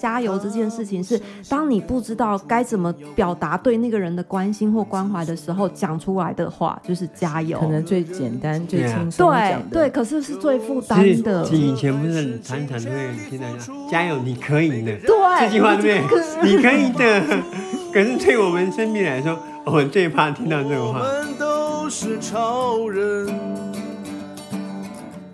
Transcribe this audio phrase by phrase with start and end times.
[0.00, 9.30] 加油这件事情是，当你不知道该怎么表达对那个人的关心或关怀的时候，讲出来的话就是加油，可能最简单、最轻松。
[9.30, 11.46] 对对，可是是最负担的。
[11.48, 13.46] 以前不是很常常都会听到
[13.90, 16.22] “加油，你可以的”，对这句话对不对？
[16.42, 17.42] 你可以的。
[17.92, 21.00] 可是对我们生命来说，我们最怕听到这种话。
[21.00, 23.26] 我们都是超人，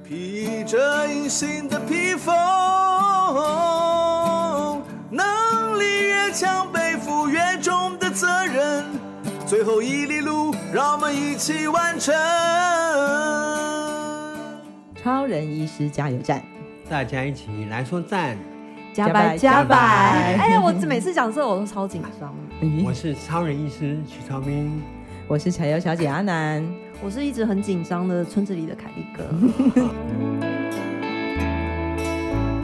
[0.02, 2.34] 披着隐形的披风，
[9.46, 12.12] 最后一里路，让我们一起完成。
[15.00, 16.42] 超人医师加油站，
[16.90, 18.36] 大家一起来说赞，
[18.92, 19.76] 加白加白！
[20.36, 22.34] 哎呀，我每次讲这我都超紧张。
[22.84, 24.82] 我是超人医师徐超斌，
[25.28, 26.66] 我是柴油小姐阿南，
[27.00, 29.22] 我是一直很紧张的村子里的凯利哥。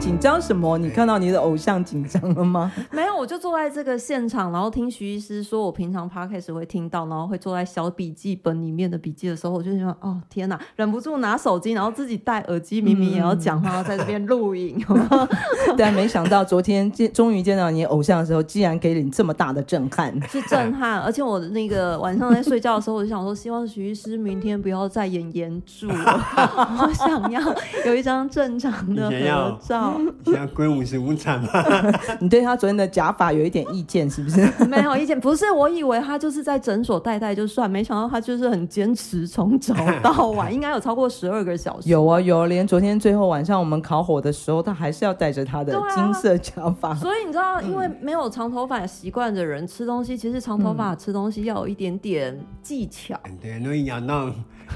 [0.03, 0.77] 紧张什么？
[0.77, 2.69] 你看到你的偶像紧张了吗？
[2.91, 14.85] 没有，我就坐在这个现场，然后听徐医师说，我平常 podcast 会听到，然后会坐在小笔记本里面的笔记的时候，我就想，哦天哪，忍不住拿手机，然后自己戴耳机，明明也要讲话，在这边录影。
[15.77, 20.99] 但没想到昨天见，终于见到你偶像的时候，竟然给你这么大的震撼， 是震撼。
[20.99, 27.41] 而且我那个晚上在睡觉的时候，我就想说，希望徐医师明天不要再演严柱，我想要
[27.85, 29.92] 有一张正常的合照。
[30.25, 31.49] 想要归五十五场吗？
[32.19, 34.47] 你对他昨天的假发有一点意见是不是？
[34.65, 41.89] 没有意见，不是，我以为他就是在诊所戴戴就算，没想到他就是很坚持从早到晚，应该有超过十二个小时。
[41.89, 46.89] 有啊有，连昨天最后晚上我们烤火的时候，他还是要戴着他的金色假发。
[46.89, 53.19] 啊、所以你知道，因为没有长头发习惯的人吃东西，其实长头发吃东西要有一点点技巧。
[53.25, 54.29] 嗯、对，容易咬到。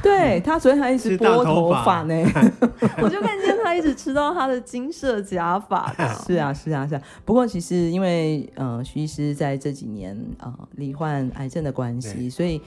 [0.03, 2.13] 对他昨天还一直拨头发呢，
[3.01, 5.91] 我就看见他一直吃到他的金色假发。
[6.25, 7.01] 是啊，是啊，是啊。
[7.25, 12.61] 不过其实因为呃徐医师在这几年呃罹患癌症的关系，所以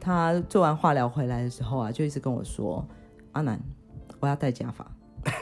[0.00, 2.86] 他做完化疗回来的时候啊，就一直跟我说
[3.32, 3.58] ：“阿南，
[4.20, 4.86] 我要戴假发，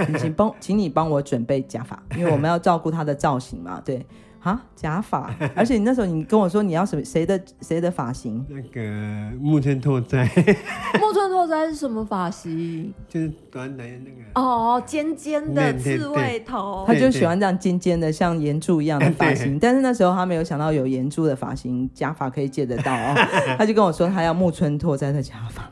[0.09, 4.07] 你请帮， 请你帮我准备假发，因为我们要照顾他的造型嘛。”对。
[4.45, 5.35] 啊，假发！
[5.57, 8.45] 而且你那时候你跟我说你要什么谁的谁的发型？
[8.51, 10.25] 那个木村拓哉。
[11.01, 12.93] 木村拓哉是什么发型？
[13.09, 14.23] 就是短短的那个。
[14.35, 16.85] 哦，尖尖的刺猬头。
[16.87, 19.59] 他就喜欢这样尖尖的，像岩柱一样的发型。
[19.59, 23.15] 但是那时候他没有想到有岩柱的发型假发可以借得到哦，
[23.57, 25.71] 他就跟我说他要木村拓哉的假发。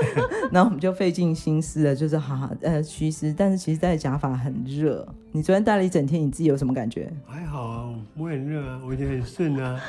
[0.50, 5.06] 然后我们就费尽心思的，就是好好呃，其实但是其实戴假发很热。
[5.32, 7.12] 你昨天戴了一整天，你自己有什么感觉？
[7.26, 9.80] 还好啊，我很热啊，我觉得很顺啊。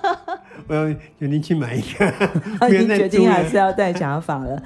[0.66, 2.10] 我要决定去买一个，
[2.58, 4.62] 他已经决定还是要戴假发了。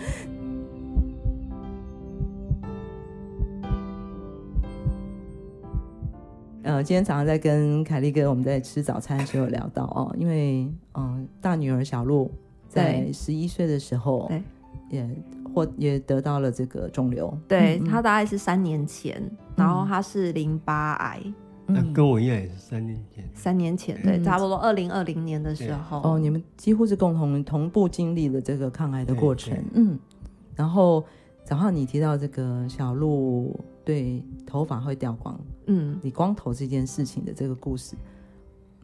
[6.62, 10.62] 呃，今天早上在跟凯莉哥我们在吃早餐的时候聊到哦，因为
[10.92, 12.30] 嗯、呃，大女儿小路
[12.68, 14.30] 在十一岁的时候。
[14.90, 15.08] 也
[15.54, 21.20] 或也得到了这个肿瘤，对，他大概是三年前，嗯、然后他是淋巴癌，
[21.66, 29.98] 那、嗯、跟我一样也是三年前，三年前对，差不多二零二零年的时候，哦，你们几乎是共同同步经历了这个抗癌的过程，嗯，
[30.54, 31.04] 然后
[31.44, 37.96] 早上你提到这个小鹿对头发会掉光，嗯，你光头这件事情的这个故事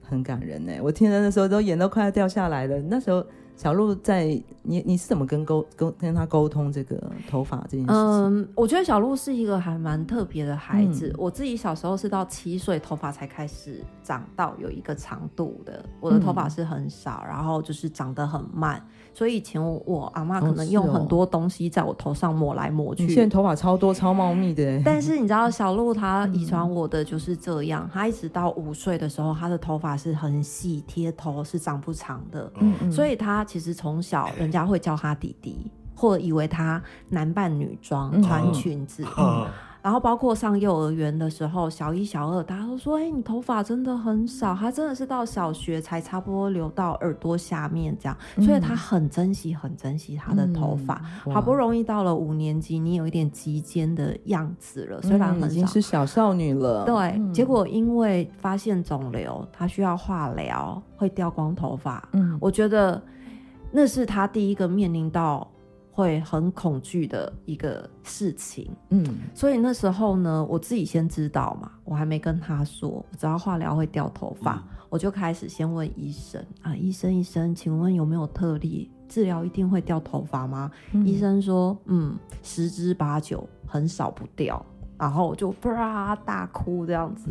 [0.03, 3.25] 很感人呢，我听的那时候都眼都快要掉下来了，那时候。
[3.57, 4.25] 小鹿在
[4.63, 7.95] 你你是怎么跟沟沟跟他沟通这个头发这件事情？
[7.95, 11.09] 嗯，我觉得小鹿是一个还蛮特别的孩子。
[11.09, 18.85] 嗯、我自己小时候是到七岁头发才开始长到有一个长度的，我的头发是很少，嗯、然后就是长得很慢。
[19.15, 23.05] 所以以前我，阿妈可能用很多东西在我头上抹来抹去。
[23.05, 32.53] 你现在头发超多超茂密的， 但是你知道小路他遗传我的就是这样，嗯、他一直到五岁的时候，他的头发是很细贴头，是长不长的。
[32.59, 39.05] 嗯嗯，所以他其实从小人家会叫他弟弟，或者以为他男扮女装穿裙子。
[39.05, 39.47] 嗯嗯
[39.85, 50.99] 然后包括上幼儿园的时候，小一、小二，大家都说：“哎、欸，你头发真的很少。”他真的是到小学才差不多留到耳朵下面这样，嗯、所以他很珍惜、很珍惜他的头发。
[51.27, 56.87] 嗯、好不容易到了五年级，你有一点及肩的样子了，虽然很少、嗯、已经是小少女了。
[56.87, 62.09] 对，嗯、结果因为发现肿瘤，他需要化疗，会掉光头发。
[62.13, 63.03] 嗯，我觉得
[63.71, 65.47] 那是他第一个面临到。
[65.95, 80.69] 会很恐惧的一个事情，嗯，所以那时候呢，我自己先知道嘛，我还没跟他说，我知道化疗会掉头发，嗯、我就开始先问医生啊，医生医生，请问有没有特例治疗一定会掉头发吗？
[80.91, 84.67] 嗯、医生说，嗯，十之八九很少不掉，
[84.99, 87.31] 然后我就啪大哭这样子。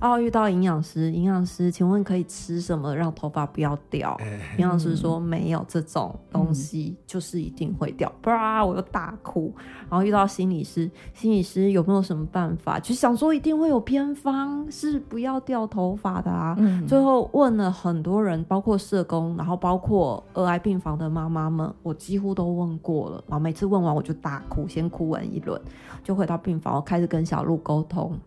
[0.00, 4.18] 哦，遇到营养师，营养师，请问可以吃什么让头发不要掉？
[4.56, 8.10] 营养师说没有这种东西，就是一定会掉。
[8.22, 9.54] 啪，我又大哭。
[9.90, 12.80] 然后遇到心理师，心理师有没有什么办法？
[12.80, 16.54] 就想说一定会有偏方，是不要掉头发的啊。
[16.58, 23.22] 嗯、最后问了很多人，包括社工，然后包括儿癌病房的妈妈们，我几乎都问过了。
[23.28, 25.60] 然后每次问完我就大哭，先哭完一轮，
[26.02, 28.18] 就回到病房，我开始跟小鹿沟通。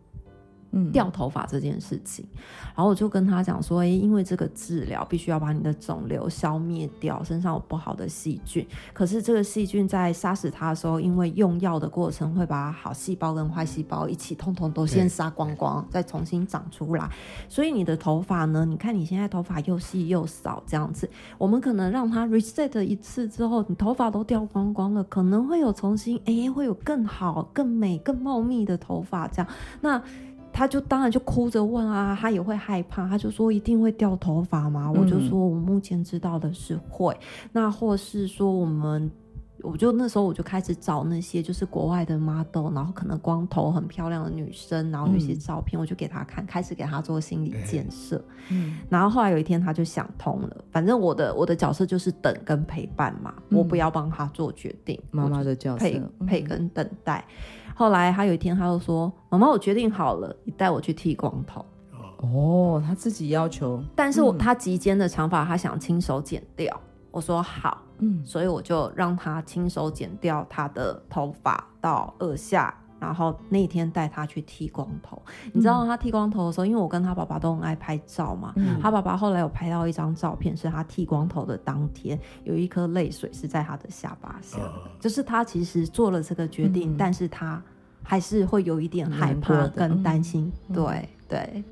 [0.92, 2.26] 掉头发这件事情，
[2.76, 17.10] 然后我就跟他讲说，诶，因为这个治疗必须要把你的肿瘤消灭掉，身上有不好的细菌，可是这个细菌在杀死它的时候，因为用药的过程会把好细胞跟坏细胞一起通通都先杀光光，再重新长出来，
[17.48, 29.48] 所以你的头发呢，你看你现在头发又细又少这样子，我们可能让它 reset 一次之后，你头发都掉光光了，可能会有重新，诶，会有更好、更美、更茂密的头发这样，
[29.82, 30.02] 那。
[30.54, 34.92] 他就当然就哭着问啊，他也会害怕，他就说一定会掉头发吗？
[34.94, 37.18] 嗯、我就说我目前知道的是会，
[37.52, 39.12] 那或是说我们，
[39.64, 48.24] 我就那时候我就开始找那些就是国外的 model，然后可能光头很漂亮的女生，然后有些照片我就给她看，嗯、开始给她做心理建设。
[48.52, 57.26] 嗯，然后后来有一天她就想通了，反正我的我的角色就是等跟陪伴嘛，嗯、我不要帮她做决定，妈妈的角色陪陪跟等待。
[57.28, 57.34] 嗯
[57.76, 61.66] 后来她有一天，她就说：“妈妈，我决定好了，你带我去剃光头。”
[62.22, 66.80] 哦，她自己要求，但是我、嗯、他及肩的长发，她想亲手剪掉。
[67.10, 72.74] 我说好，嗯，所以我就让他亲手剪掉他的头发到二下。
[73.00, 84.72] 然后那天带他去剃光头，嗯、你知道他剃光头的时候，因为我跟他爸爸都很爱拍照嘛，嗯、他爸爸后来有拍到一张照片，是他剃光头的当天，有一颗泪水是在他的下巴下，呃、
[85.02, 87.62] 就是他其实做了这个决定，嗯、但是他
[88.02, 91.64] 还是会有一点害怕跟担心，嗯、对对。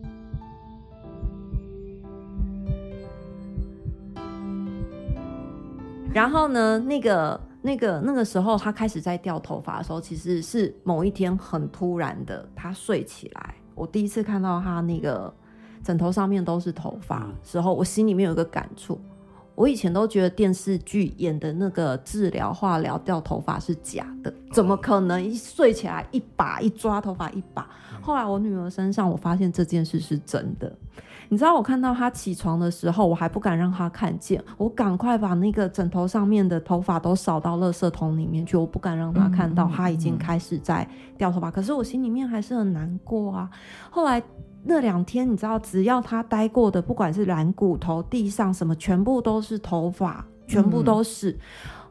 [6.13, 7.39] 然后呢，那个。
[7.63, 15.31] 那个那个时候，他开始在掉头发的时候，其实是某一天很突然的，他睡起来，我第一次看到他那个
[15.83, 18.99] 枕头上面都是头发时候，我心里面有一个感触。
[19.53, 27.69] 我以前都觉得电视剧演的那个治疗化疗掉头发是假的，怎么可能一睡起来一把一抓头发一把？
[28.01, 30.75] 后来我女儿身上，我发现这件事是真的。
[31.31, 40.85] 你知道我看到他起床的时候，我还不敢让他看见，我赶快把那个枕头上面的头发都扫到垃圾桶里面去，我不敢让他看到他已经开始在
[41.17, 41.49] 掉头发。
[41.49, 43.49] 可是我心里面还是很难过啊。
[43.89, 44.21] 后来
[44.65, 51.39] 那两天，你知道，只要他待过的，不管是软骨头、地上什么，全部都是头发，全部都是。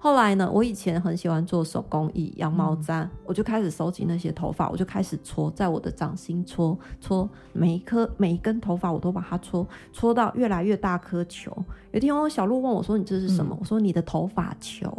[0.02, 11.54] 后来呢，我以前很喜欢做手工艺、羊毛毡，嗯、我就开始收集那些头发，我就开始搓，在我的掌心搓搓，每一颗每一根头发我都把它搓搓到越来越大颗球。
[11.92, 14.90] 有一天，我小鹿问我说：“你这是什么？”嗯、我说：“你的头发球。”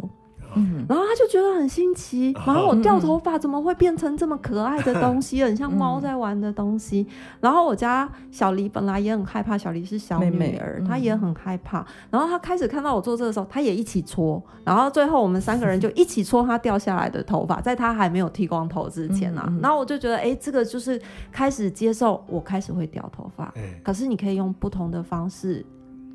[0.56, 7.06] 嗯，然后他就觉得很新奇，然后我掉头发怎么会变成这么可爱的东西，很像猫在玩的东西。
[7.40, 11.86] 然后我家小黎本来也很害怕，小黎是小女儿，她也很害怕。
[12.10, 14.42] 然后她开始看到我做这个时候，她也一起搓。
[14.64, 19.52] 然后最后我们三个人就一起搓她掉下来的头发，在她还没有剃光头之前啊。
[19.62, 21.00] 然后我就觉得，哎，这个就是
[21.30, 23.52] 开始接受，我开始会掉头发。
[23.82, 25.64] 可是你可以用不同的方式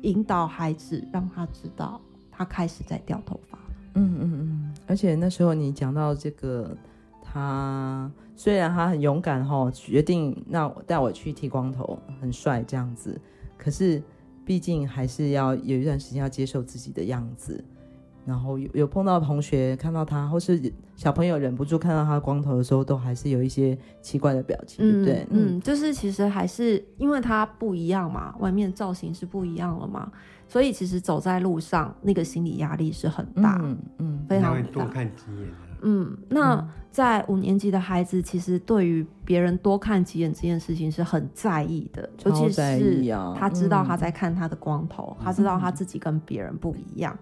[0.02, 3.58] 引导孩子，让他知道他开始在掉头发。
[3.98, 6.76] 嗯嗯嗯，而且那时候你讲到这个，
[7.22, 13.20] 他虽然他很勇敢哈，决定让我带我去剃光头，很帅这样子，
[13.56, 14.02] 可是
[14.44, 17.62] 毕竟还是要有一段时间要接受自己的样子。
[18.26, 20.60] 然后有有碰到同学看到他，或是
[20.96, 25.26] 小朋友忍不住看到他光头的时候，都还是有一些奇怪的表情，对不对？
[25.30, 30.12] 嗯，嗯，就是其实还是因为他不一样嘛，外面造型是不一样了嘛。
[30.48, 34.68] 所以其实走在路上，那个心理压力是很大，嗯，嗯非常大。
[34.70, 35.48] 多看几眼。
[35.82, 43.04] 嗯，那在五年级的孩子，其实对于别人多看几眼这件事情是很在意的，尤其是
[43.38, 47.16] 他知道他在看他的光头，嗯、他知道他自己跟别人不一样。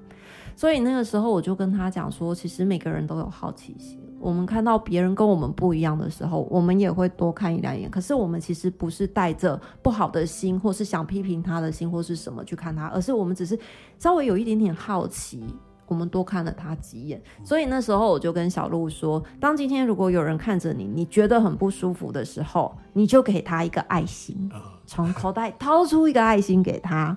[0.55, 4.01] 所以那个时候我就跟他讲说，其实每个人都有好奇心。
[4.19, 7.91] 我们看到别人跟我们不一样的时候，我们也会多看一两眼。
[7.91, 13.59] 可是我们其实不是带着不好的心，或是想批评他的心，或是什么去看他，而是我们只是
[13.99, 15.45] 稍微有一点点好奇，
[15.87, 17.23] 我们多看了他几眼。
[17.45, 24.51] 所以那时候我就跟小鹿说，当今天如果有人看着你，你觉得很不舒服的时候，你就给他一个爱心，
[24.87, 27.17] 从口袋掏出一个爱心给他。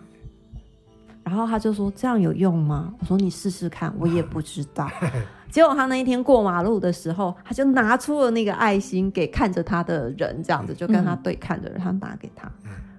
[1.23, 4.89] 然后他就说：“这样有用吗？”我说：“你试试看。”我也不知道。
[5.49, 12.51] 结果他那一天过马路的时候，他就拿出了那个爱心给看着他的人，这样子就跟他对看的人，他拿给他，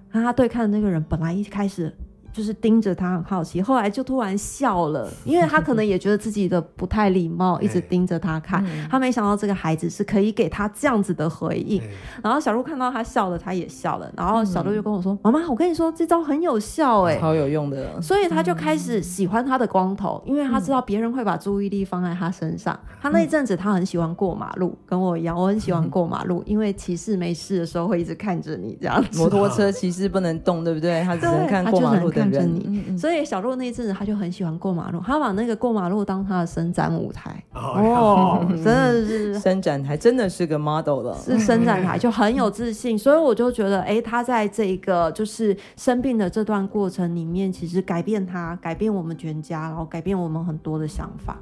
[0.09, 1.95] 然后他对看的那个人本来一开始。
[2.31, 8.65] 就是盯着他很好奇，后来就突然笑了，因为他可能也觉得自己的不太礼貌，一直 盯着他看。
[8.89, 11.81] 他没想到这个孩子是可以给他这样子的回应。
[12.23, 14.11] 然后小鹿看到他笑了，他也笑了。
[14.15, 22.77] 然后小鹿就跟我说：“妈妈，我跟你说这招很有效哎，超有用的。”所以他就开始喜欢他的光头，因为他知道别人会把注意力放在他身上。
[23.01, 29.19] 他那一阵子他很喜欢过马路，跟我一样，我很喜欢过马路，因为骑士没事的时候会一直看着你这样子。
[29.19, 31.03] 摩托车骑士不能动，对不对？
[31.03, 32.20] 他只能看过马路的。
[32.21, 51.37] 看着你，所以小鹿那一阵子他就很喜欢过马路，他把那个过马路当他的伸展舞台哦， 真的是 伸展台，真的是个 model 了，是伸展台，就很有自信，所以我就觉得，哎，他在这个就是生病的这段过程里面，其实改变他，改变我们全家，然后改变我们很多的想法。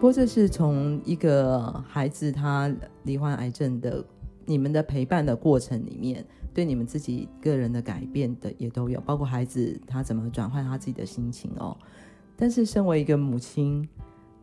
[0.00, 2.70] 不过这是从一个孩子他
[3.04, 4.04] 罹患癌症的。
[4.46, 11.76] 你们的陪伴的过程里面，对你们自己个人的改变的也都有，包括孩子他怎么转换他自己的心情哦。
[12.36, 13.88] 但是身为一个母亲，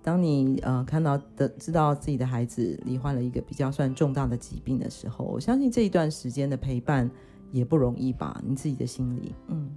[0.02, 7.10] 当你呃看到的知道自己的孩子罹患了一个比较算重大的疾病的时候，我相信这一段时间的陪伴
[7.52, 8.42] 也不容易吧？
[8.48, 9.70] 你自己的心里，嗯，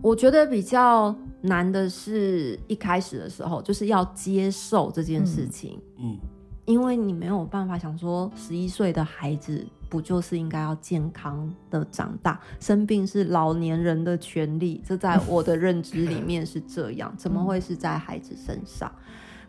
[0.00, 6.12] 我觉得比较难的是一开始的时候，就是要接受这件事情，嗯。
[6.12, 6.35] 嗯
[6.66, 12.38] 因为你没有办法想说，十一岁的孩子不就是应该要健康的长大？
[12.60, 18.90] 生病是老年人的权利，这在 我的认知里面是这样，怎么会是在孩子身上？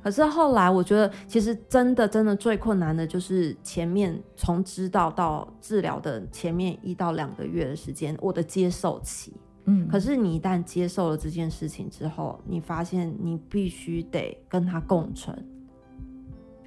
[0.04, 9.34] 可是后来我觉得，其实真的真的最困难的就是前面从知道到治疗的前面一到两个月的时间，我的接受期。
[9.66, 15.36] 嗯，可是你一旦接受了这件事情之后，你发现你必须得跟他共存。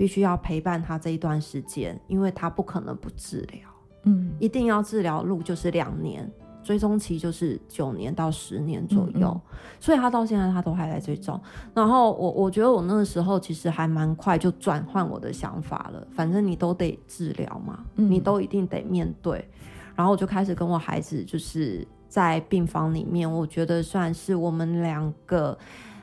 [0.00, 3.60] 必须要陪伴他这一段时间，因为他不可能不治疗，
[4.04, 6.26] 嗯，一定要治疗，路就是两年，
[6.62, 11.38] 追踪期就是九年到十年左右，嗯嗯，所以他到现在他都还在追踪。
[11.74, 19.46] 然后我我觉得我那个时候其实还蛮快就转换我的想法了，反正你都得治疗嘛，嗯，你都一定得面对。
[19.94, 25.58] 然后我就开始跟我孩子就是在病房里面，我觉得算是我们两个，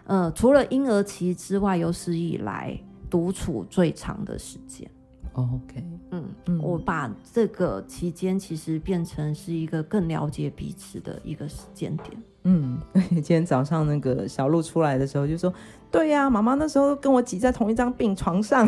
[0.05, 2.79] 呃，除了婴儿期之外，有史以来。
[3.09, 4.89] 独处最长的时间
[5.33, 12.11] ，OK，嗯嗯，我把这个期间其实变成是一个更了解彼此的一个时间点。
[12.43, 15.53] 嗯， 今天早上那个小鹿出来的时候就说
[15.91, 18.67] ：“对呀，妈妈那时候跟我挤在同一张病床上，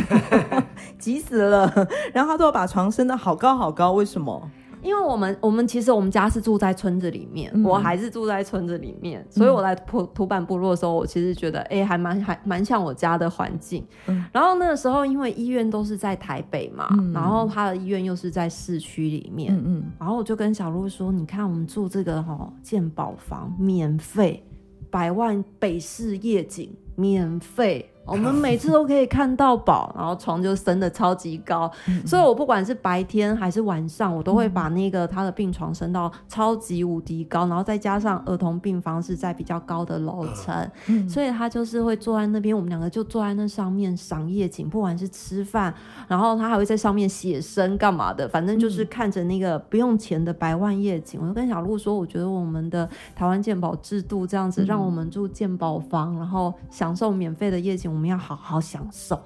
[1.00, 1.74] 挤死了，
[2.14, 4.50] 然后他都要把床升得好高好高，为什么？”
[4.82, 13.86] 因为我们我们其实我们家是住在村子里面，嗯、我还是住在村子里面，所以我来土土坂部落的时候，我其实觉得哎、欸，还蛮还蛮像我家的环境。
[14.08, 24.44] 嗯、然后那个时候，因为医院都是在台北嘛，嗯、然后他的医院又是在市区里面，嗯嗯，然后我就跟小鹿说：“你看，我们住这个哈健保房，免费，
[24.90, 45.74] 百万北市夜景，免费。”我们每次都可以看到宝，然后床就升的超级高，嗯、所以我不管是白天还是晚上，我都会把那个他的病床升到超级无敌高，然后再加上儿童病房是在比较高的楼层，嗯、所以他就是会坐在那边，我们两个就坐在那上面赏夜景，不管是吃饭，
[46.08, 51.20] 然后他还会在上面写生干嘛的，反正就是看着那个不用钱的百万夜景。
[51.22, 57.99] 我就跟小鹿说，我觉得我们的台湾健保制度这样子，让我们住健保房，然后享受免费的夜景。
[58.00, 59.20] 我们要好好享受，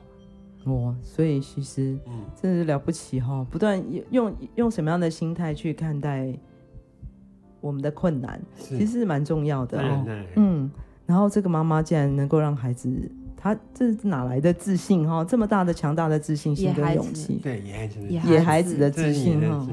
[0.65, 0.95] 哇！
[1.03, 1.95] 所以其实
[2.35, 6.33] 真的是了不起哈，不断用用什么样的心态去看待
[7.61, 10.05] 我们的困难，其实是蛮重要的哦。
[10.37, 10.71] 嗯，
[11.05, 12.89] 然后这个妈妈竟然能够让孩子，
[13.37, 15.23] 她这是哪来的自信哈？
[15.23, 19.67] 这么大的强大的自信心跟勇气，对野孩子，野孩子的自信哈。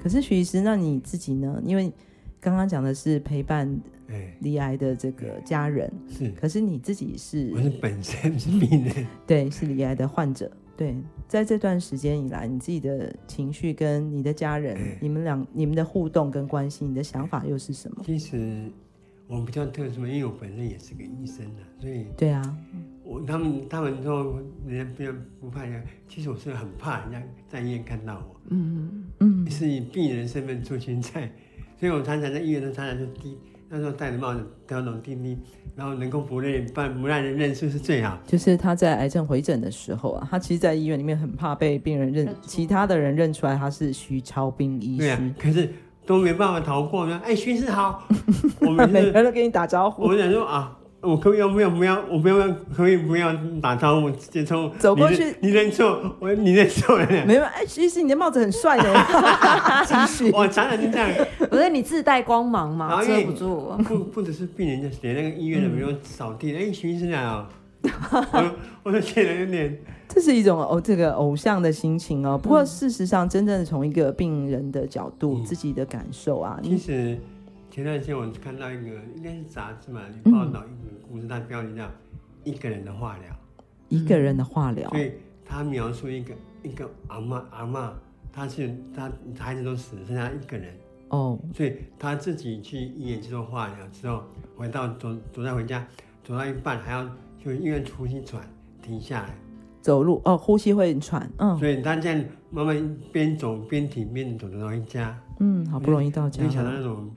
[0.00, 1.60] 可是许医师，那你自己呢？
[1.64, 1.92] 因为
[2.44, 3.80] 刚刚讲的是陪伴
[4.40, 6.30] 离癌的这个家人，是。
[6.32, 10.50] 可是你自己是，我是本身是病人， 对，是离癌的患者。
[10.76, 10.94] 对，
[11.26, 18.02] 在这段时间以来，你自己的情绪跟你的家人，你们两你们的互动跟关系，你的想法又是什么？
[18.04, 18.70] 其实
[19.26, 22.58] 我们比较特殊，因为我本身也是个医生啊，所以对啊，
[23.02, 25.10] 我他们他们说人家不要
[25.40, 31.32] 不怕人家，其实我是很怕人家在医院看到我，嗯嗯，是以病人身份出现在。
[31.78, 33.38] 所以我常常在医院，的常常就低，
[33.68, 35.38] 那时候戴着帽子，高高低低，
[35.76, 38.18] 然后能够不认不不让人认出是最好。
[38.26, 44.98] 就是他在癌症回诊的时候啊，他其实，在医院里面很怕被病人认，其他的人认出来他是徐超斌医师。
[44.98, 45.68] 对啊，可是
[46.06, 47.06] 都没办法逃过。
[47.06, 48.06] 呢，哎，徐医师好，
[48.60, 50.04] 我们每个人都跟你打招呼。
[50.04, 50.78] 我想说啊。
[51.04, 52.02] 我可以要不要不要？
[52.10, 52.36] 我不要
[52.74, 55.34] 可以不要打招呼，直接冲走过去。
[55.40, 57.06] 你认错我，你认错了。
[57.26, 58.84] 没有，哎，其实你的帽子很帅的。
[59.86, 60.32] 继续。
[60.32, 61.10] 我常常是这样。
[61.50, 63.72] 不是你自带光芒嘛，遮不住。
[63.84, 67.48] 不不只是病人，就连那个医院的，比如扫地，哎，徐医生啊，
[68.10, 69.78] 我我就觉得有点。
[70.08, 72.38] 这是一种哦，这个偶像的心情哦。
[72.38, 77.18] 不过事实上，真正的从一个病人的角度，自己的感受啊，其实。
[77.74, 81.82] 前段时间我看到一个应该是杂志嘛，你报道一个故事，它标题叫
[82.44, 83.28] 《一个人的化疗》。
[83.88, 84.88] 一个人的化疗。
[84.90, 85.10] 所以
[85.44, 87.90] 他描述一个一个阿嬷阿嬷，
[88.32, 90.72] 他是他孩子都死了，剩下一个人。
[91.08, 91.36] 哦。
[91.52, 94.22] 所以他自己去医院接受化疗之后，
[94.54, 95.84] 回到走走在回家，
[96.22, 97.04] 走到一半还要
[97.44, 98.40] 就因为呼吸喘，
[98.82, 99.34] 停下来。
[99.80, 101.28] 走路哦，呼吸会喘。
[101.38, 101.58] 嗯。
[101.58, 105.20] 所以他这样慢慢边走边停边走走回家。
[105.40, 106.40] 嗯，好不容易到家。
[106.44, 107.10] 没想到那种。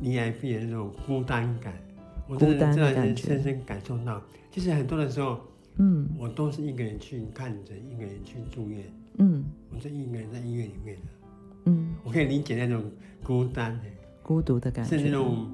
[0.00, 1.72] 你还病人那种孤单感，
[2.28, 4.20] 我真的这样深深感受到。
[4.50, 5.40] 其实很多的时候，
[5.76, 8.84] 嗯，我都是一个人去看诊，一个人去住院，
[9.18, 9.44] 嗯，
[9.74, 11.02] 我是一个人在医院里面的，
[11.66, 12.84] 嗯，我可以理解那种
[13.22, 13.80] 孤单、
[14.22, 15.48] 孤独的感觉，是那种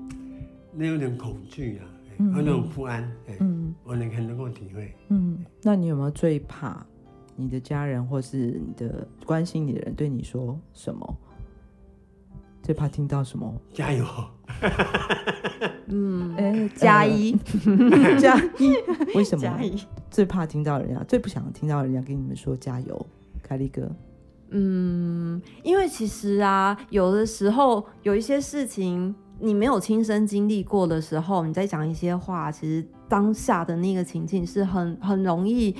[0.74, 1.86] 那种恐惧啊，
[2.34, 4.92] 和那种不安，嗯，我能很能够体会。
[5.08, 6.84] 嗯，那你有没有最怕
[7.36, 11.16] 你的家人或是你的关心你的人对你说什么？
[12.68, 13.50] 最怕听到什么？
[13.72, 14.04] 加油！
[15.86, 17.32] 嗯，哎，加一，
[18.20, 18.74] 加一，
[19.16, 19.42] 为什么？
[19.42, 19.74] 加一。
[20.10, 23.06] 最怕听到人家，最不想听到人家跟你们说加油，
[23.42, 23.90] 凯利哥。
[24.50, 35.74] 嗯，因为其实啊，有的时候有一些事情你没有亲身经历过的时候，你在讲一些话，其实当下的那个情境是很很容易。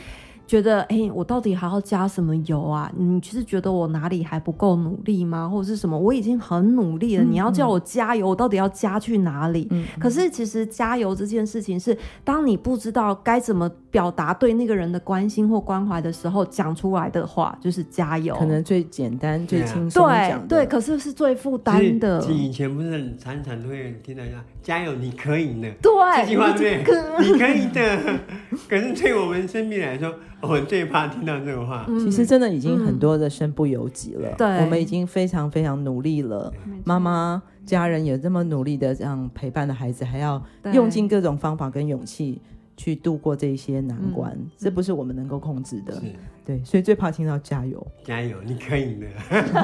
[0.49, 2.91] 觉得哎、欸，我到底还要加什么油啊？
[2.97, 5.47] 你其实觉得我哪里还不够努力吗？
[5.47, 5.97] 或者是什么？
[5.97, 9.69] 我已经很努力了，嗯、你要叫我加油，我到底要加去哪里？
[9.71, 20.49] 嗯、可是其实加油这件事情是，当你不知道该怎么表达对那个人的关心或关怀的时候，讲出来的话就是加油，可能最简单、最轻松讲。
[20.49, 22.25] 对，可是是最负担的。
[22.31, 25.71] 以前不是常常都会听到讲加油，你可以的。
[25.83, 26.79] 对，这句话对，
[27.21, 28.19] 你可以的。
[28.67, 31.85] 可是对我们生命来说， 我最怕听到这个话。
[32.01, 34.35] 其实真的已经很多的身不由己了。
[34.39, 36.53] 对，我们已经非常非常努力了。
[36.85, 42.41] 妈妈、家人也这么努力的这样陪伴的孩子，还要用尽各种方法跟勇气
[42.77, 46.01] 去度过这些难关，这不是我们能够控制的。
[46.45, 49.07] 对，所以最怕听到加油，加油，你可以的。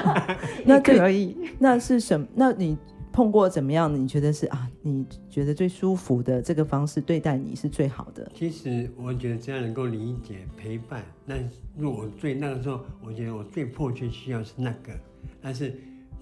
[0.67, 2.27] 那可以，那是什么？
[2.35, 2.77] 那你？
[3.15, 3.95] 碰过怎么样？
[3.95, 4.69] 你觉得是啊？
[4.83, 8.29] 你觉得最舒服的这个方式对待你是最好的。
[8.35, 11.05] 其实我觉得这样能够理解陪伴。
[11.25, 11.37] 那
[11.79, 14.93] 如果我最那个时候，我觉得我最迫切需要是那个，
[15.41, 15.73] 但是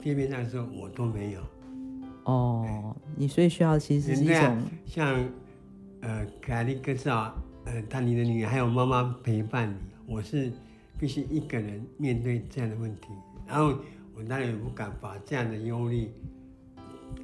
[0.03, 1.41] 偏偏那个时候我都没有。
[2.25, 5.25] 哦，你所以需要其实是一种、啊、像
[6.03, 9.77] 呃凯利哥知道，呃他你的女儿还有妈妈陪伴你，
[10.13, 10.53] 我是
[10.99, 13.09] 必须一个人面对这样的问题，
[13.49, 13.79] 然后
[14.15, 16.11] 我当然也不敢把这样的忧虑。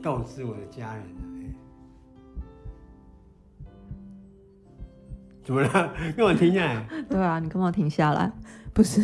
[0.03, 1.55] 告知我的家人、欸、
[5.43, 5.93] 怎么了？
[6.17, 6.87] 跟我停下来。
[7.09, 8.31] 对啊，你干嘛停下来？
[8.75, 9.01] 不是，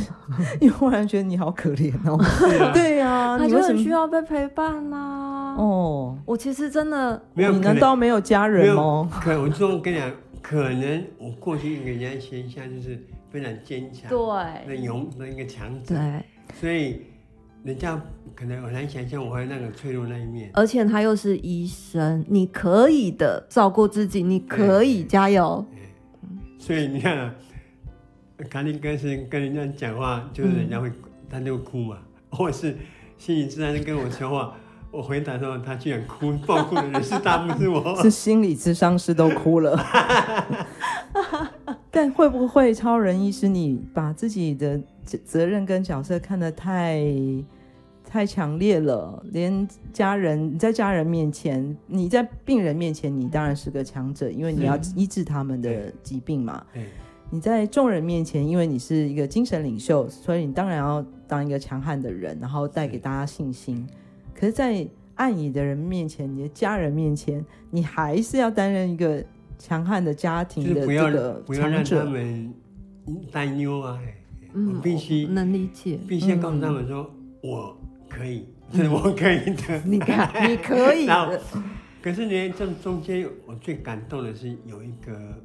[0.61, 2.17] 因为忽然觉得你好可怜哦。
[2.73, 5.57] 对啊，他就很需要被陪伴呐、啊。
[5.59, 9.09] 哦，我其实真的没有，你难道没有家人吗？
[9.21, 14.19] 可我说我跟你讲，可能我过去给人家形象就是非常坚强，对，
[14.69, 16.25] 那勇那一个强者，对，
[16.61, 17.03] 所以。
[17.65, 17.99] 人家
[18.35, 25.65] 可能很难想象我会有那个脆弱那一面，而且他又是医生，你可以的，照顾自己，你可以加油。
[26.59, 27.35] 所以你看啊，
[28.51, 30.95] 凯利哥是跟人家讲话，就是人家会、嗯、
[31.31, 31.97] 他就哭嘛，
[32.31, 32.77] 或者是
[33.17, 34.55] 心理治疗师跟我说话，
[34.91, 39.83] 我回答说他居然哭，爆哭的人是他不是我， 是心理咨商师都哭了。
[41.91, 44.79] 但会不会超人医师，你把自己的
[45.25, 47.01] 责任跟角色看得太？
[48.15, 56.65] 太强烈了，连家人，你在家人面前，你在病人面前，你当然是个强者，因为你要医治他们的疾病嘛。
[57.29, 63.85] 你在众人面前，因为你是一个精神领袖，所以你当然要当一个强悍的人，然后带给大家信心。
[64.33, 69.25] 可是，在爱你的人面前，你的家人面前，你还是要担任一个
[69.59, 71.43] 强悍的家庭的这个强者。
[71.45, 72.55] 不要让他们
[73.33, 73.99] 担忧啊！
[74.55, 77.11] 我必须能理解，必须要告诉他们说，
[77.43, 77.77] 我。
[78.15, 79.79] 可以，是 我可以的。
[79.85, 81.43] 你看，你可以的。
[82.03, 85.43] 可是呢，这中间我最感动的是有一个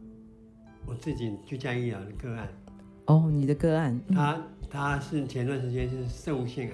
[0.86, 2.47] 我自己居家医疗的个案。
[3.05, 6.73] 哦，你的个案，他他是前段时间是肾物腺癌，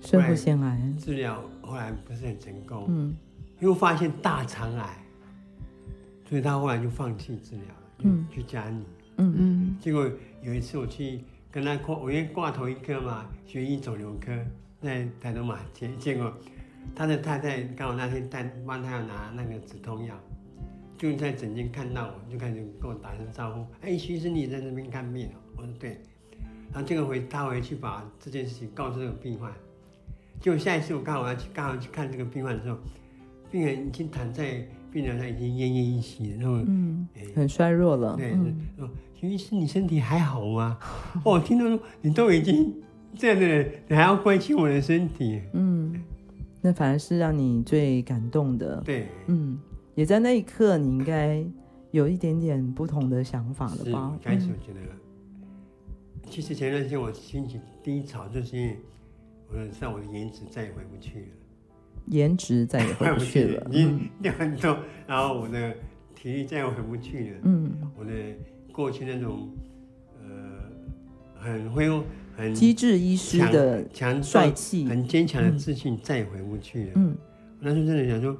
[0.00, 0.94] 肾物腺癌。
[0.98, 3.14] 治疗后来不是很成功，嗯，
[3.60, 4.96] 又发现大肠癌，
[6.28, 8.76] 所以他后来就放弃治疗了，嗯，居家里，
[9.18, 9.76] 嗯嗯。
[9.78, 10.10] 结果
[10.42, 14.32] 有一次我去跟他挂，我因为挂头一科嘛，学医肿瘤科
[14.82, 16.32] 在台东嘛，结结果
[16.94, 20.14] 他的太太刚好那天带帮他要拿那个止痛药。
[20.98, 23.66] 就在诊间看到我，就开始跟我打声招呼。
[23.80, 25.28] 哎，徐医生，你在这边看病？
[25.56, 26.00] 我说对。
[26.72, 29.52] 然后这个回他回去把这件事情告诉这个病患。
[30.40, 32.78] 就下一次我刚好要去刚好去看这个病患的时候，
[33.50, 38.16] 病人已经躺在病床上，已经奄奄一息，然后嗯，很衰弱了。
[38.16, 38.32] 对，
[38.78, 40.78] 说徐医生，你身体还好吗？
[41.24, 42.72] 哦，听到说你都已经
[43.16, 45.42] 这样的人，你还要关心我的身体？
[45.52, 46.02] 嗯，
[46.60, 48.80] 那反而是让你最感动的。
[48.84, 49.58] 对，嗯。
[49.94, 51.44] 也在那一刻，你应该
[51.90, 54.18] 有一点点不同的想法了吧？
[54.22, 54.80] 开始我觉得，
[56.30, 58.78] 其实前段时间我心情低潮，就是因为
[59.50, 61.26] 我知道我的颜值再也回不去了，
[62.06, 65.74] 颜值再也回不去了， 已经掉很多，然后我的
[66.14, 68.10] 体力再也回不去了，嗯，我的
[68.72, 69.50] 过去那种
[70.22, 70.70] 呃
[71.38, 71.86] 很会
[72.36, 77.16] 很机智医师的强帅气、很坚强的自信再也回不去了，嗯，
[77.58, 78.36] 我那时候真的想说。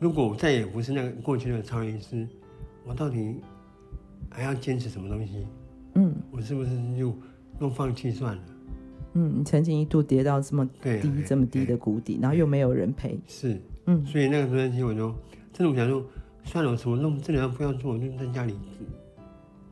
[0.00, 2.26] 如果我再也不是那个过去的超医师，
[2.84, 3.36] 我到底
[4.28, 5.46] 还要坚持什么东西？
[5.94, 7.16] 嗯，我是不是就
[7.56, 8.42] 都放弃算了？
[9.12, 13.16] 嗯，你曾经一度跌到这么低、啊、这么低的谷底，然后又没有人陪。
[13.28, 15.14] 是，嗯，所以那个时候我就
[15.52, 16.04] 真的我想说，
[16.42, 18.56] 算了，我什么弄治疗不要做，我就在家里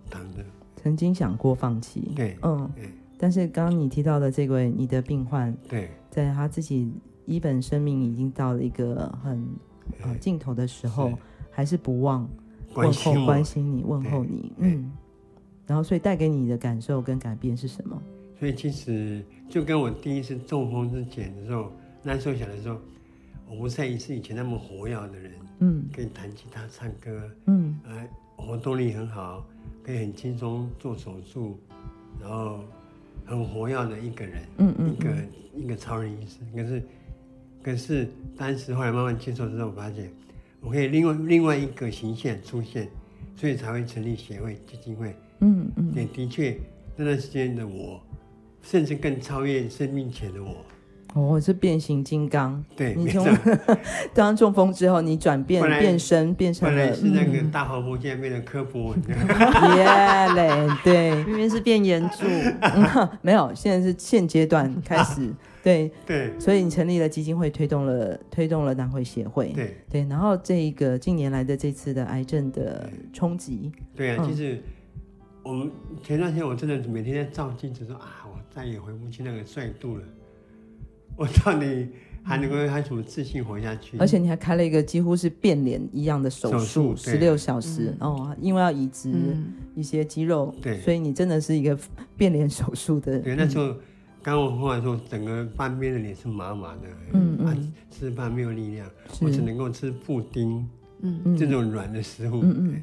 [0.08, 0.44] 躺着。
[0.76, 2.84] 曾经想过放弃，对，嗯，对。
[3.20, 6.90] 但是刚刚你提到的这位你的病患，对，在他自己
[7.26, 9.46] 一本生命已经到了一个很。
[10.04, 11.12] 啊，尽头的时候
[11.50, 12.26] 还是不忘
[12.74, 14.88] 问候、关心你、问候你，嗯，
[15.66, 18.00] 然后所以带给你的感受跟改变是什么？
[18.38, 21.72] 所以其实就跟我第一次中风之前的时候，
[22.04, 22.78] 那时候想的时候，
[23.48, 29.44] 我不再是以前那么活跃的人，嗯，可以弹吉他、唱歌，嗯，呃，活动力很好，
[29.82, 31.58] 可以很轻松做手术，
[32.20, 32.60] 然后
[33.36, 35.16] 很活跃的一个人，嗯嗯，一个
[35.64, 36.82] 一个超人医师，可是。
[37.62, 40.10] 可是当时后来慢慢接受之后，我发现
[40.62, 42.88] 我可以另外另外一个形象出现，
[43.36, 45.14] 所以才会成立协会基金会。
[45.40, 46.58] 嗯嗯，也的确
[46.96, 48.00] 那段时间的我，
[48.62, 50.64] 甚至更超越生命前的我。
[51.14, 52.64] 哦，是变形金刚。
[52.76, 53.26] 对，你从
[54.14, 56.76] 当中风之后，你转变变身变成了。
[56.76, 58.98] 本来是那个大黄蜂，现在变成科博文。
[59.76, 62.26] 耶嘞，对，明明是变严柱，
[63.22, 65.28] 没有，现在是现阶段开始。
[65.62, 69.48] 对对，所以你成立了基金会，推动了推动了南回协会。
[69.48, 73.70] 对对，然后这一个近年来的这次的癌症的冲击。
[73.94, 74.62] 对啊，其实
[75.42, 75.70] 我们
[76.02, 80.04] 前段时间我真的每天在照镜子说啊，我再也回不去那个帅度了。
[81.20, 81.86] 我到底
[82.22, 83.98] 还能够还什么自信活下去？
[83.98, 89.12] 而且你还开了一个几乎是变脸一样的手术，十六小时哦，因为要移植
[89.74, 91.78] 一些肌肉，对，所以你真的是一个
[92.16, 93.18] 变脸手术的。
[93.20, 93.76] 对，那时候。
[94.22, 96.82] 刚我后来说，整个半边的脸是麻麻的，
[97.14, 97.56] 嗯嗯，啊、
[97.90, 98.86] 吃饭没有力量，
[99.22, 100.68] 我只能够吃布丁，
[101.00, 101.34] 嗯。
[101.38, 102.82] 这种软的食物，嗯嗯，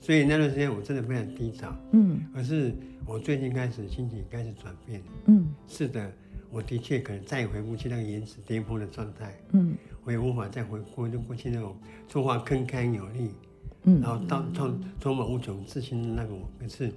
[0.00, 6.10] 所以那段时间我真的非常低潮，嗯，可是我最近开始心情开始转变，嗯，是的，
[6.52, 11.74] 我的确可能再也回不去那个颜值巅峰的状态，嗯，我也无法再回过就过去那种
[12.08, 13.30] 说话铿锵有力，
[13.84, 16.92] 嗯，然后到充充满无穷自信的那个我，可是。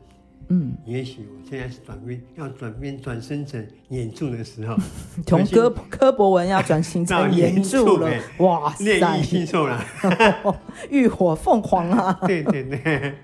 [0.47, 4.77] 嗯，也许我现在是转变，要转变转身成演著的时候，
[5.25, 9.83] 从柯柯博文要转型成演著了， 哇塞，烈艺新秀了，
[10.91, 12.13] 浴火凤凰啊！
[12.27, 13.15] 对对对。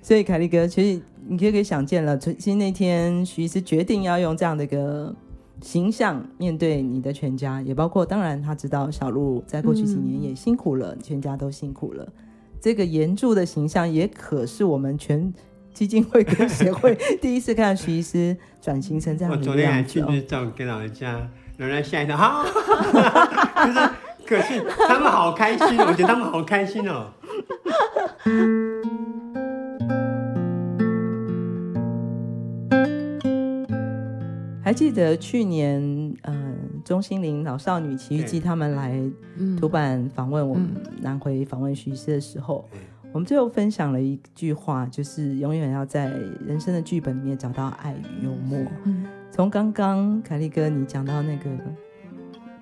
[0.00, 5.14] 所以凯利哥，其实你可以可以想见了，其实那天徐医师决定要用这样的一个
[5.62, 12.06] 形象面对你的全家，也包括当然他知道小路在过去几年也辛苦了，全家都辛苦了。
[12.60, 15.32] 这个颜柱的形象也可是我们全。
[15.74, 19.36] 基金会跟协会第一次看到徐医师转型成这样子。
[19.40, 22.46] 我昨天还亲自照给老人家，老人家吓一跳，哈，
[23.66, 23.90] 就是，
[24.24, 27.10] 可是他们好开心，我觉得他们好开心哦。
[34.64, 35.78] 还记得去年，
[36.22, 38.98] 嗯，钟心凌老少女奇遇记他们来
[39.60, 40.70] 土版访问我们
[41.02, 42.66] 南回访问徐医师的时候。
[43.12, 46.08] 我们最后分享了一句话，就是永远要在
[46.44, 48.58] 人生的剧本里面找到爱与幽默。
[49.30, 51.50] 从刚刚凯利哥你讲到那个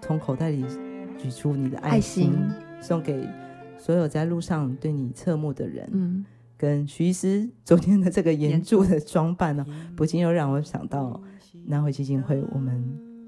[0.00, 0.64] 从口袋里
[1.16, 3.26] 举出你的爱心，爱心送给
[3.78, 5.88] 所有在路上对你侧目的人。
[5.92, 6.26] 嗯，
[6.58, 9.64] 跟徐医师昨天的这个援助的装扮呢，
[9.96, 11.18] 不禁又让我想到
[11.64, 12.82] 南回基金会我们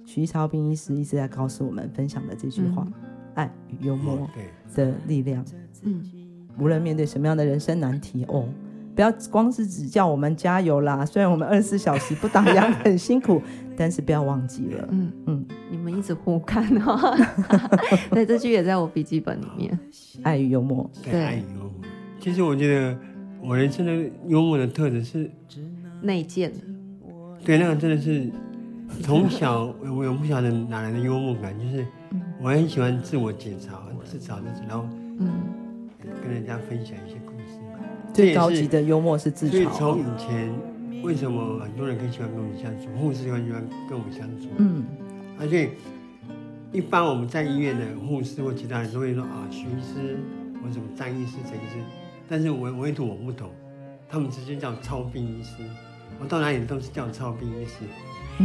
[0.04, 2.92] 徐超斌医师一直在告诉我们分享的这句话：嗯、
[3.34, 4.28] 爱与幽默
[4.74, 5.44] 的力量。
[5.82, 6.02] 嗯，
[6.58, 8.48] 无论面对什么样的人生难题哦。
[8.94, 11.04] 不要光是只叫我们加油啦！
[11.04, 13.42] 虽然我们二十四小时不打烊很辛苦，
[13.76, 16.96] 但是不要忘记了，嗯嗯，你们一直互看哦。
[18.12, 19.76] 对，这句也在我笔记本里面。
[20.22, 21.72] 爱与幽默，对，爱与幽默。
[22.20, 22.96] 其实我觉得
[23.42, 25.28] 我人生的幽默的特质是
[26.00, 26.58] 内建的。
[27.44, 28.30] 对，那个真的是
[29.02, 31.86] 从小我有不晓得哪来的幽默感，就是
[32.40, 35.28] 我很喜欢自我检查、自嘲自己，然后嗯，
[36.22, 37.58] 跟人家分享一些故事。
[38.14, 39.50] 最高级的幽默是自嘲。
[39.50, 40.50] 所以从以前，
[41.02, 44.48] 为什么很多人更喜欢跟我们相处，护士很喜欢跟我们相处？
[44.56, 44.84] 嗯，
[45.38, 45.70] 而且
[46.72, 50.16] 一般我们在医院的护士或其他人都会说啊，徐医师
[50.64, 51.76] 我什么张医师、陈医师，
[52.26, 53.50] 但是唯唯独我不懂，
[54.08, 55.62] 他们直接叫超斌医师，
[56.20, 57.72] 我到哪里都是叫超兵医师。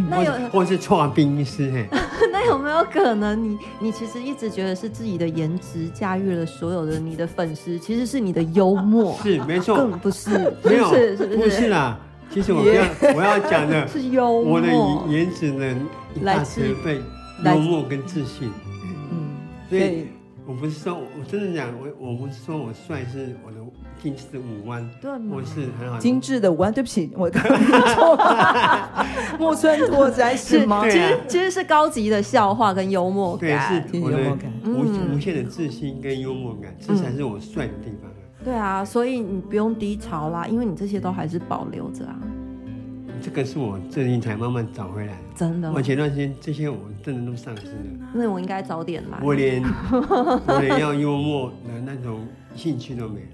[0.07, 1.87] 那有，或是剉冰医师嘿？
[2.31, 9.17] 那有没有可能你，你你其实一直觉得是自己的颜值驾驭了所有的你的粉丝，其实是你的幽默？
[9.23, 10.29] 是没错，更不是，
[10.63, 11.97] 没有，是是不是啦。
[12.31, 12.83] 其实我 要
[13.15, 14.67] 我要讲的 是幽默，我的
[15.11, 15.75] 颜值呢，
[16.21, 17.01] 来自被
[17.43, 18.51] 幽默跟自信。
[19.11, 19.29] 嗯，
[19.67, 20.05] 所以
[20.49, 23.57] 我不是说，我真的讲，我我不是说我帅是我的。
[24.01, 25.35] 精致的五官，对吗？
[25.35, 25.99] 我是很好。
[25.99, 27.59] 精致的五官，对不起，我刚刚
[27.93, 29.05] 错了。
[29.37, 30.81] 木村拓哉是吗？
[30.89, 38.09] 其实其实是高级的笑话跟幽默感，对，是幽默感，无无限的自信跟幽默感，这才是我帅的地方。
[38.43, 42.17] 对啊，所以你不用低潮啦，因为你这些都还是保留着啊。
[43.21, 45.71] 这个是我最近才慢慢找回来的，真的。
[45.71, 48.09] 我前段时间这些我真的都丧失了。
[48.13, 49.19] 那我应该早点来。
[49.21, 53.27] 我连 我连要幽默的那种兴趣都没了。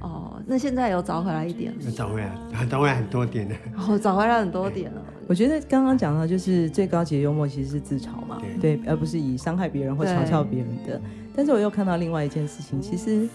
[0.00, 2.30] 哦，那现在有找回来一点找回来，
[2.68, 3.56] 找回来很多点了。
[3.76, 5.02] 哦，找回来很多点了。
[5.26, 11.00] 我觉得刚刚讲到，就是最高级的幽默其实是自嘲嘛，对，对，而不是以伤害别人或嘲笑别人的。
[11.34, 13.26] 但是我又看到另外一件事情，其实，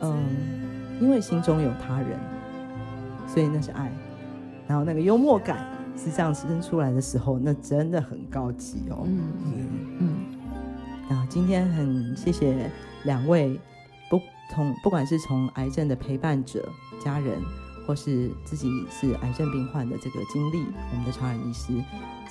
[0.00, 0.16] 嗯，
[1.00, 2.18] 因为心中有他人，
[3.28, 3.92] 所以那是爱。
[4.68, 9.02] 然后那个幽默感是这样生出来的时候，那真的很高级哦。
[9.04, 10.16] 嗯嗯嗯。
[11.10, 12.70] 然后今天很谢谢
[13.02, 13.58] 两位
[14.08, 14.20] 不。
[14.50, 16.66] 从不管是从癌症的陪伴者、
[17.04, 17.38] 家人，
[17.86, 21.74] 或是自己是癌症病患的这个经历，我们的超人医师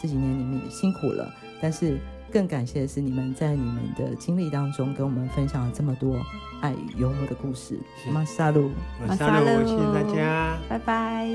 [0.01, 1.99] 这几年你们也辛苦了，但是
[2.31, 6.19] 更感谢的是你们在你们的经历当中跟我们分享了这么多
[6.59, 7.79] 爱与幽默的故事。
[8.11, 8.71] 马萨路，
[9.07, 11.29] 马萨路，谢谢大家，拜拜，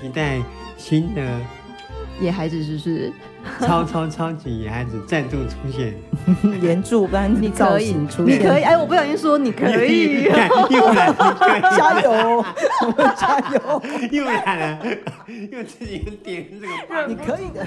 [0.00, 0.40] 期待
[0.76, 1.22] 新的。
[2.20, 3.12] 野孩子是不是？
[3.60, 5.94] 超 超超级野孩子再度出现，
[6.62, 10.24] 原著般造型出现，你可以哎，我不小心说你可以，
[10.70, 11.14] 又来了，
[11.76, 12.44] 加油，
[12.82, 14.78] 我们加油，又来了，
[15.50, 17.66] 又自己点这个，你可以的。